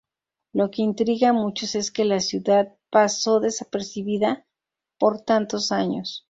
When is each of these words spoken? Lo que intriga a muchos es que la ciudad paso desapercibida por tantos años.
Lo 0.53 0.71
que 0.71 0.81
intriga 0.81 1.29
a 1.29 1.33
muchos 1.33 1.75
es 1.75 1.91
que 1.91 2.05
la 2.05 2.21
ciudad 2.21 2.73
paso 2.89 3.39
desapercibida 3.39 4.47
por 4.97 5.21
tantos 5.21 5.71
años. 5.71 6.19